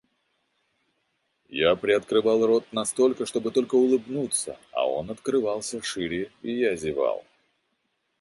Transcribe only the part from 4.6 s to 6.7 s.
а он открывался шире и